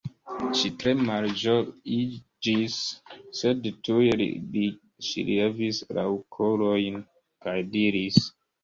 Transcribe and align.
Ŝi 0.59 0.69
tre 0.83 0.93
malĝojiĝis, 1.09 2.79
sed 3.41 3.69
tuj 3.89 4.09
ŝi 5.11 5.27
levis 5.31 5.85
la 5.99 6.11
okulojn 6.19 7.03
kaj 7.47 7.59
diris: 7.79 8.23